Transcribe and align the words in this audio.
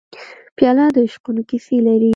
پیاله 0.57 0.85
د 0.95 0.97
عشقونو 1.07 1.41
کیسې 1.49 1.77
لري. 1.87 2.09